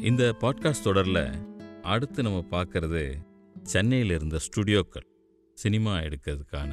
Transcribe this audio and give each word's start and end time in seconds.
இந்த 0.00 0.22
பாட்காஸ்ட் 0.40 0.84
தொடரில் 0.84 1.24
அடுத்து 1.82 2.20
நம்ம 2.22 2.38
பார்க்கறது 2.50 3.02
சென்னையில் 3.62 4.10
இருந்த 4.10 4.36
ஸ்டுடியோக்கள் 4.46 5.06
சினிமா 5.58 5.92
எடுக்கிறதுக்கான 5.98 6.72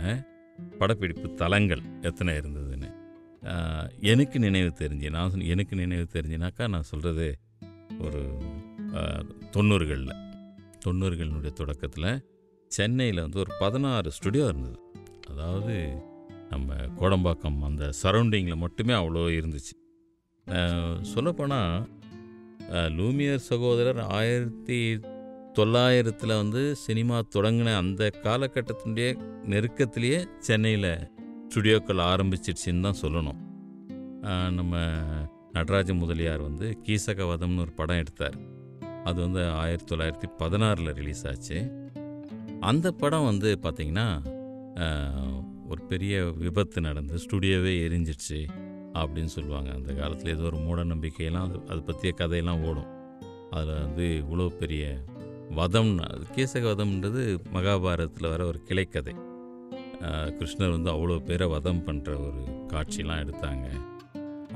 படப்பிடிப்பு 0.79 1.27
தலங்கள் 1.33 1.81
எத்தனை 2.01 2.33
இருந்ததுன்னு. 2.37 2.89
எனக்கு 3.99 4.37
நினைவு 4.39 4.71
தெரிஞ்சு 4.81 5.09
நான் 5.09 5.47
எனக்கு 5.53 5.75
நினைவு 5.75 6.05
தெரிஞ்சுனாக்கா 6.13 6.67
நான் 6.67 6.89
சொல்கிறது 6.91 7.27
ஒரு 7.99 8.21
தொண்ணூறுகளில். 9.51 10.15
தொண்ணூறுகளினுடைய 10.85 11.53
தொடக்கத்தில் 11.53 12.11
சென்னையில் 12.71 13.21
வந்து 13.21 13.39
ஒரு 13.39 13.51
பதினாறு 13.59 14.11
ஸ்டுடியோ 14.11 14.45
இருந்தது. 14.45 14.79
அதாவது 15.29 15.75
நம்ம 16.49 16.75
கோடம்பாக்கம் 16.99 17.59
அந்த 17.61 17.89
சரௌண்டிங்கில் 18.03 18.63
மட்டுமே 18.65 18.93
அவ்வளோ 18.93 19.25
இருந்துச்சு. 19.39 19.75
சொல்லப்போனால் 21.01 21.75
லூமியர் 22.71 23.47
சகோதரர் 23.49 24.01
ஆயிரத்தி 24.19 24.99
தொள்ளாயிரத்தில் 25.53 26.39
வந்து 26.41 26.75
சினிமா 26.75 27.17
தொடங்கின 27.35 27.75
அந்த 27.75 28.03
காலகட்டத்தினுடைய 28.23 29.09
நெருக்கத்திலேயே 29.51 30.19
சென்னையில் 30.39 30.91
ஸ்டுடியோக்கள் 31.47 32.01
ஆரம்பிச்சிடுச்சின்னு 32.11 32.85
தான் 32.87 33.01
சொல்லணும். 33.01 33.39
நம்ம 34.51 34.81
நடராஜ 35.51 35.93
முதலியார் 35.93 36.41
வந்து 36.41 36.67
கீசகவதம்னு 36.85 37.63
ஒரு 37.65 37.73
படம் 37.79 37.97
எடுத்தார். 37.97 38.37
அது 39.03 39.17
வந்து 39.21 39.41
ஆயிரத்தி 39.49 39.95
தொள்ளாயிரத்தி 39.95 40.29
பதினாறில் 40.39 40.93
ரிலீஸ் 40.99 41.23
ஆச்சு. 41.27 41.57
அந்த 42.59 42.87
படம் 42.91 43.25
வந்து 43.25 43.59
பார்த்திங்கன்னா 43.63 44.07
ஒரு 45.67 45.81
பெரிய 45.91 46.23
விபத்து 46.23 46.81
நடந்து 46.81 47.15
ஸ்டுடியோவே 47.17 47.73
எரிஞ்சிடுச்சு. 47.85 48.39
அப்படின்னு 49.01 49.31
சொல்லுவாங்க. 49.35 49.69
அந்த 49.77 49.91
காலத்தில் 49.99 50.33
ஏதோ 50.35 50.45
ஒரு 50.49 50.59
மூட 50.65 50.81
நம்பிக்கையெல்லாம் 50.91 51.47
அது 51.47 51.59
அதை 51.71 51.79
பற்றிய 51.89 52.11
கதையெல்லாம் 52.21 52.63
ஓடும். 52.69 52.89
அதில் 53.57 53.81
வந்து 53.85 54.05
இவ்வளோ 54.23 54.45
பெரிய 54.61 54.83
வதம் 55.59 55.91
அது 56.09 56.25
கேசக 56.35 56.63
வதம்ன்றது 56.71 57.23
மகாபாரதத்தில் 57.55 58.31
வர 58.33 58.41
ஒரு 58.51 58.59
கிளைக்கதை. 58.69 59.13
கிருஷ்ணர் 60.37 60.75
வந்து 60.75 60.89
அவ்வளோ 60.93 61.17
பேரை 61.27 61.47
வதம் 61.55 61.83
பண்ணுற 61.87 62.11
ஒரு 62.27 62.41
காட்சிலாம் 62.71 63.21
எடுத்தாங்க. 63.23 63.67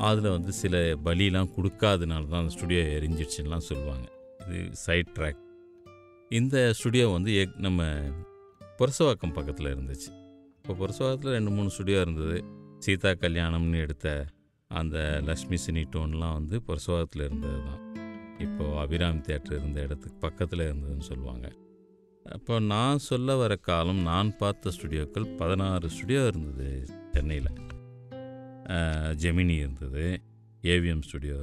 அதில் 0.08 0.34
வந்து 0.36 0.52
சில 0.62 0.78
பலிலாம் 1.06 1.52
கொடுக்காதனால 1.58 2.30
தான் 2.32 2.42
அந்த 2.44 2.54
ஸ்டுடியோ 2.56 2.82
எரிஞ்சிடுச்சுலாம் 2.98 3.68
சொல்லுவாங்க. 3.70 4.08
இது 4.46 4.60
சைட் 4.86 5.14
ட்ராக். 5.18 5.42
இந்த 6.40 6.58
ஸ்டுடியோ 6.80 7.06
வந்து 7.16 7.32
எக் 7.42 7.56
நம்ம 7.68 7.84
புரசவாக்கம் 8.80 9.36
பக்கத்தில் 9.38 9.74
இருந்துச்சு. 9.76 10.10
இப்போ 10.62 10.74
புரசவாக்கத்தில் 10.82 11.36
ரெண்டு 11.38 11.52
மூணு 11.58 11.70
ஸ்டுடியோ 11.76 12.00
இருந்தது. 12.06 12.38
சீதா 12.86 13.11
கல்யாணம்னு 13.22 13.78
எடுத்த 13.86 14.08
அந்த 14.72 14.97
லக்ஷ்மி 15.28 15.58
சினி 15.66 15.83
டோன்லாம் 15.94 16.36
வந்து 16.39 16.56
பிரசவத்தில் 16.61 17.23
இருந்தது 17.25 17.59
தான் 17.67 17.81
இப்போது 18.44 18.75
அபிராம் 18.83 19.22
தேட்டர் 19.28 19.58
இருந்த 19.59 19.80
இடத்துக்கு 19.86 20.17
பக்கத்தில் 20.25 20.64
இருந்ததுன்னு 20.67 21.05
சொல்லுவாங்க. 21.09 21.48
அப்போ 22.25 22.59
நான் 22.73 23.03
சொல்ல 23.08 23.36
வர 23.36 23.55
காலம் 23.67 24.02
நான் 24.09 24.30
பார்த்த 24.38 24.72
ஸ்டுடியோக்கள் 24.75 25.28
பதினாறு 25.38 25.89
ஸ்டுடியோ 25.89 26.22
இருந்தது 26.28 26.70
சென்னையில். 27.11 27.52
ஜெமினி 29.23 29.55
இருந்தது 29.64 30.05
ஏவிஎம் 30.73 31.03
ஸ்டுடியோ. 31.08 31.39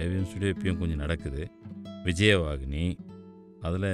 ஏவிஎம் 0.00 0.28
ஸ்டுடியோ 0.30 0.52
இப்பயும் 0.56 0.80
கொஞ்சம் 0.82 1.04
நடக்குது. 1.04 1.44
விஜயவாகினி 2.08 2.84
அதில் 3.60 3.90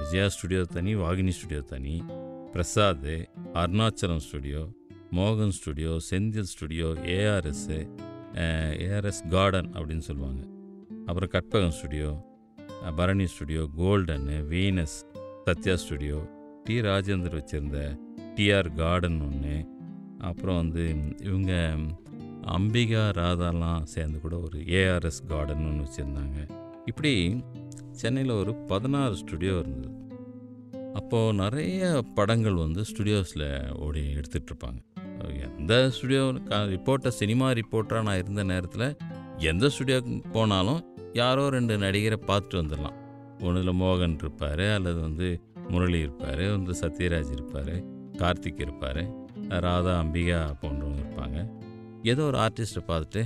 விஜயா 0.00 0.26
ஸ்டுடியோ 0.34 0.62
தனி 0.74 0.92
வாகினி 1.04 1.32
ஸ்டுடியோ 1.38 1.62
தனி 1.74 1.94
பிரசாத் 2.52 3.08
அருணாச்சலம் 3.60 4.24
ஸ்டுடியோ 4.26 4.62
மோகன் 5.16 5.54
studio 5.58 5.98
Senthil 6.10 6.50
studio 6.52 6.86
ARS 6.86 7.78
ARS 8.86 9.28
garden 9.28 9.70
அப்படின்னு 9.74 9.98
சொல்லுவாங்க. 9.98 10.42
அப்புறம் 11.06 11.30
Karpagam 11.34 11.76
studio 11.78 12.10
Bharani 12.96 13.26
studio 13.26 13.68
golden 13.78 14.36
Venus 14.50 14.96
Sathya 15.44 15.74
studio 15.74 16.18
T 16.64 16.80
Rajendar 16.80 17.36
வச்சுருந்த 17.38 17.78
டிஆர் 18.36 18.74
கார்டன் 18.74 19.20
ஒன்று 19.20 19.56
அப்புறம் 20.18 20.56
வந்து 20.56 20.84
இவங்க 21.22 21.52
அம்பிகா 22.56 23.04
ராதாலாம் 23.20 23.82
சேர்ந்து 23.82 24.20
கூட 24.20 24.38
ஒரு 24.38 24.58
ஏஆர்எஸ் 24.58 25.22
கார்டன் 25.28 25.64
ஒன்று 25.68 25.86
வச்சுருந்தாங்க. 25.86 26.38
இப்படி 26.86 27.40
சென்னையில் 27.90 28.32
ஒரு 28.32 28.54
பதினாறு 28.54 29.16
ஸ்டுடியோ 29.16 29.52
இருந்தது. 29.58 29.94
அப்போது 30.94 31.34
நிறைய 31.34 32.02
படங்கள் 32.14 32.54
வந்து 32.54 32.82
ஸ்டுடியோஸில் 32.82 33.74
ஓடி 33.78 34.02
எடுத்துகிட்ருப்பாங்க 34.14 34.80
எந்த 35.46 35.74
ஸ்டுடியோ 35.96 36.22
ரிப்போர்ட்டர் 36.74 37.18
சினிமா 37.20 37.46
ரிப்போர்ட்டராக 37.50 38.02
நான் 38.02 38.20
இருந்த 38.22 38.42
நேரத்தில் 38.42 38.88
எந்த 39.50 39.70
ஸ்டுடியோக்கு 39.74 40.14
போனாலும் 40.32 40.80
யாரோ 41.12 41.44
ரெண்டு 41.48 41.74
நடிகரை 41.78 42.18
பார்த்துட்டு 42.30 42.60
வந்துடலாம். 42.60 42.96
ஒன்றில் 43.40 43.78
மோகன் 43.80 44.16
இருப்பார் 44.18 44.64
அல்லது 44.76 45.00
வந்து 45.00 45.28
முரளி 45.68 45.98
இருப்பார் 45.98 46.44
வந்து 46.56 46.72
சத்யராஜ் 46.80 47.32
இருப்பார் 47.36 47.74
கார்த்திக் 48.20 48.62
இருப்பார் 48.64 49.02
ராதா 49.66 49.92
அம்பிகா 50.02 50.38
போன்றவங்க 50.62 51.00
இருப்பாங்க. 51.04 51.38
ஏதோ 52.02 52.22
ஒரு 52.22 52.38
ஆர்டிஸ்ட்டை 52.38 52.82
பார்த்துட்டு 52.90 53.22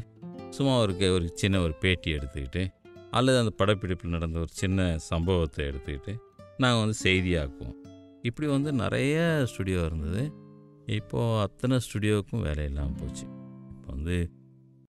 சும்மா 0.51 0.75
ஒரு 0.79 0.95
ஒரு 1.15 1.27
சின்ன 1.35 1.61
ஒரு 1.61 1.75
பேட்டி 1.81 2.11
எடுத்துக்கிட்டு 2.17 2.63
அல்லது 3.11 3.39
அந்த 3.39 3.53
படப்பிடிப்பில் 3.61 4.15
நடந்த 4.17 4.39
ஒரு 4.39 4.53
சின்ன 4.61 4.99
சம்பவத்தை 4.99 5.63
எடுத்துக்கிட்டு 5.71 6.13
நாங்கள் 6.57 6.83
வந்து 6.85 6.99
செய்தியாக்குவோம். 7.07 7.77
இப்படி 8.23 8.49
வந்து 8.51 8.71
நிறைய 8.73 9.17
ஸ்டுடியோ 9.53 9.81
இருந்தது. 9.85 10.23
இப்போது 10.87 11.41
அத்தனை 11.41 11.79
ஸ்டுடியோவுக்கும் 11.79 12.43
வேலை 12.43 12.65
இல்லாமல் 12.65 12.95
போச்சு. 12.95 13.27
இப்போ 13.71 13.93
வந்து 13.93 14.31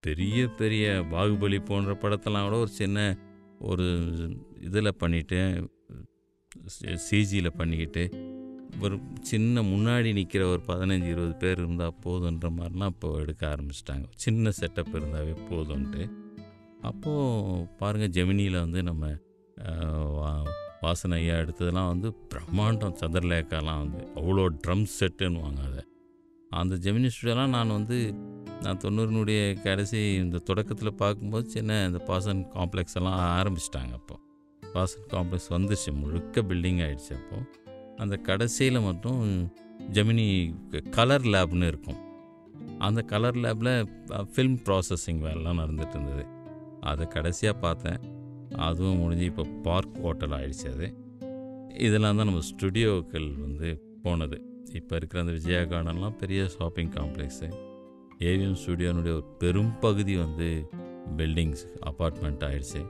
பெரிய 0.01 0.47
பெரிய 0.47 1.05
பாகுபலி 1.11 1.65
போன்ற 1.65 1.93
படத்தெல்லாம் 1.93 2.41
கூட 2.41 2.57
ஒரு 2.57 2.67
சின்ன 2.67 3.17
ஒரு 3.59 4.09
இதில் 4.61 4.95
பண்ணிவிட்டு 4.99 5.67
சிஜியில் 7.11 7.49
பண்ணிக்கிட்டு 7.57 8.31
ஒரு 8.81 8.99
சின்ன 9.21 9.61
முன்னாடி 9.61 10.13
நிற்கிற 10.13 10.47
ஒரு 10.47 10.61
பதினஞ்சு 10.67 11.03
இருபது 11.03 11.35
பேர் 11.35 11.57
இருந்தால் 11.57 11.95
போதுன்ற 12.03 12.49
மாதிரிலாம் 12.57 12.85
இப்போ 12.85 13.17
எடுக்க 13.17 13.55
ஆரம்பிச்சிட்டாங்க. 13.55 14.05
சின்ன 14.15 14.49
செட்டப் 14.49 14.93
இருந்தாவே 14.93 15.35
போதும்ன்ட்டு. 15.49 16.09
அப்போது 16.81 17.67
பாருங்கள் 17.77 18.09
ஜெமினியில் 18.09 18.59
வந்து 18.59 18.83
நம்ம 18.83 19.07
வா- 20.03 20.62
வாசனை 20.83 21.17
ஐயா 21.21 21.35
எடுத்ததெல்லாம் 21.43 21.91
வந்து 21.91 22.09
பிரம்மாண்டம் 22.31 22.95
சந்திரலேகாலாம் 23.01 23.81
வந்து 23.83 24.01
அவ்வளோ 24.19 24.45
ட்ரம் 24.63 24.85
செட்டுன்னுவாங்க 24.99 25.61
அதை. 25.69 25.83
அந்த 26.51 26.75
ஜெமினி 26.75 27.09
ஸ்டுடியோலாம் 27.13 27.53
நான் 27.55 27.75
வந்து 27.77 27.97
நான் 28.61 28.81
தொண்ணூறுனுடைய 28.83 29.39
கடைசி 29.63 29.99
இந்த 30.15 30.37
தொடக்கத்தில் 30.49 30.99
பார்க்கும்போது 31.01 31.45
சின்ன 31.49 31.79
இந்த 31.87 31.99
பாசன் 32.09 32.41
காம்ப்ளெக்ஸ் 32.55 32.97
எல்லாம் 32.99 33.19
ஆரம்பிச்சிட்டாங்க 33.39 33.93
அப்போ. 33.99 34.15
பாசன் 34.63 35.07
காம்ப்ளெக்ஸ் 35.13 35.49
வந்துச்சு 35.49 35.91
முழுக்க 36.01 36.41
பில்டிங் 36.41 36.81
ஆகிடுச்சு 36.85 37.13
அப்போது 37.19 37.47
அந்த 37.97 38.15
கடைசியில் 38.29 38.79
மட்டும் 38.79 39.21
ஜெமினி 39.95 40.27
கலர் 40.89 41.25
லேப்னு 41.33 41.67
இருக்கும். 41.67 41.99
அந்த 42.79 43.01
கலர் 43.11 43.37
லேபில் 43.37 43.73
ஃபில்ம் 44.33 44.57
ப்ராசஸிங் 44.67 45.21
வேலைலாம் 45.25 45.61
நடந்துகிட்டு 45.63 45.95
இருந்தது. 45.97 46.25
அதை 46.81 47.07
கடைசியாக 47.07 47.57
பார்த்தேன். 47.59 47.99
அதுவும் 48.67 48.99
முடிஞ்சு 49.01 49.25
இப்போ 49.31 49.45
பார்க் 49.67 49.99
ஹோட்டல் 50.05 50.35
ஆகிடுச்சு 50.37 50.67
அது. 50.73 50.87
இதெல்லாம் 51.87 52.17
தான் 52.19 52.27
நம்ம 52.29 52.43
ஸ்டுடியோக்கள் 52.49 53.27
வந்து 53.43 53.69
போனது. 54.03 54.37
இப்போ 54.79 54.93
இருக்கிற 54.99 55.21
அந்த 55.23 55.33
விஜயா 55.37 55.61
கார்டன்லாம் 55.71 56.17
பெரிய 56.21 56.41
ஷாப்பிங் 56.55 56.91
காம்ப்ளெக்ஸு. 56.97 57.47
ஏவிஎம் 58.29 58.59
ஸ்டுடியோனுடைய 58.61 59.13
ஒரு 59.19 59.25
பெரும் 59.41 59.73
பகுதி 59.85 60.15
வந்து 60.23 60.49
பில்டிங்ஸ் 61.19 61.63
அப்பார்ட்மெண்ட் 61.89 62.45
ஆகிடுச்சு 62.49 62.81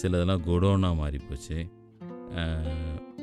சிலதெல்லாம் 0.00 0.42
குடோனாக 0.48 0.98
மாறி 1.00 1.20
போச்சு. 1.28 1.58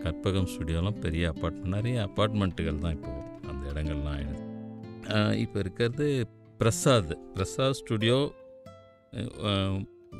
கற்பகம் 0.03 0.49
ஸ்டுடியோலாம் 0.53 0.99
பெரிய 1.05 1.23
அப்பார்ட்மெண்ட் 1.33 1.75
நிறைய 1.75 1.97
அப்பார்ட்மெண்ட்டுகள் 2.07 2.81
தான் 2.85 2.95
இப்போ 2.97 3.13
அந்த 3.49 3.63
இடங்கள்லாம் 3.71 4.15
ஆயிடுது. 4.15 4.43
இப்போ 5.43 5.57
இருக்கிறது 5.63 6.07
பிரசாத் 6.59 7.13
பிரசாத் 7.35 7.77
ஸ்டுடியோ 7.79 8.17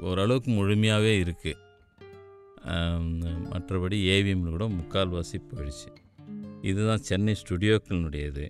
ஓரளவுக்கு 0.08 0.52
முழுமையாகவே 0.60 1.14
இருக்குது 1.24 1.64
மற்றபடி 3.52 3.98
ஏவிஎம்மில் 4.16 4.56
கூட 4.56 4.66
முக்கால்வாசி 4.80 5.38
போயிடுச்சு. 5.52 5.90
இதுதான் 6.70 7.06
சென்னை 7.10 7.34
ஸ்டுடியோக்களினுடையது. 7.42 8.46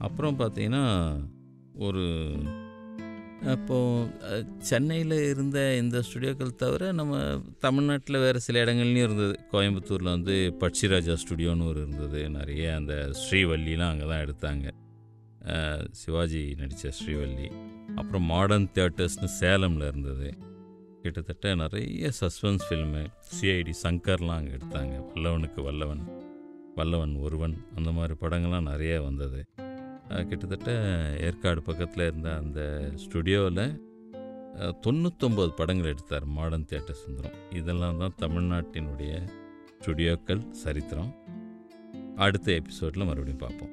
அப்புறம் 0.00 0.38
பார்த்தீங்கன்னா 0.40 0.84
ஒரு 1.86 2.04
அப்போது 3.52 4.44
சென்னையில் 4.68 5.16
இருந்த 5.30 5.58
இந்த 5.80 5.96
ஸ்டுடியோக்கள் 6.06 6.52
தவிர 6.62 6.92
நம்ம 7.00 7.14
தமிழ்நாட்டில் 7.64 8.22
வேறு 8.24 8.38
சில 8.46 8.62
இடங்கள்லையும் 8.64 9.06
இருந்தது. 9.08 9.34
கோயம்புத்தூரில் 9.52 10.14
வந்து 10.14 10.34
பட்சிராஜா 10.62 11.14
ஸ்டுடியோன்னு 11.22 11.68
ஒரு 11.70 11.80
இருந்தது. 11.84 12.20
நிறைய 12.38 12.64
அந்த 12.78 12.94
ஸ்ரீவல்லிலாம் 13.22 13.92
அங்கே 13.92 14.06
தான் 14.12 14.24
எடுத்தாங்க. 14.26 14.66
சிவாஜி 16.02 16.42
நடித்த 16.60 16.92
ஸ்ரீவல்லி. 17.00 17.48
அப்புறம் 18.00 18.26
மாடர்ன் 18.32 18.70
தியேட்டர்ஸ்னு 18.76 19.30
சேலமில் 19.40 19.88
இருந்தது. 19.90 20.28
கிட்டத்தட்ட 21.04 21.54
நிறைய 21.62 22.10
சஸ்பென்ஸ் 22.18 22.62
ஃபில்மு 22.66 23.00
சிஐடி 23.32 23.72
சங்கர்லாம் 23.82 24.38
அங்கே 24.40 24.52
எடுத்தாங்க. 24.58 24.94
வல்லவனுக்கு 25.14 25.60
வல்லவன் 25.66 26.04
வல்லவன் 26.78 27.12
ஒருவன் 27.26 27.56
அந்த 27.76 27.90
மாதிரி 27.96 28.14
படங்கள்லாம் 28.22 28.68
நிறைய 28.70 28.94
வந்தது. 29.08 29.40
கிட்டத்தட்ட 30.30 30.70
ஏற்காடு 31.26 31.60
பக்கத்தில் 31.68 32.06
இருந்த 32.08 32.30
அந்த 32.42 32.60
ஸ்டுடியோவில் 33.04 33.64
தொண்ணூத்தொம்பது 34.86 35.52
படங்கள் 35.60 35.92
எடுத்தார் 35.92 36.26
மாடர்ன் 36.38 36.68
தியேட்டர் 36.70 37.00
சுந்தரம். 37.04 37.38
இதெல்லாம் 37.60 38.00
தான் 38.02 38.18
தமிழ்நாட்டினுடைய 38.24 39.14
ஸ்டுடியோக்கள் 39.78 40.42
சரித்திரம். 40.64 41.12
அடுத்த 42.26 42.48
எபிசோடில் 42.60 43.08
மறுபடியும் 43.10 43.44
பார்ப்போம். 43.46 43.72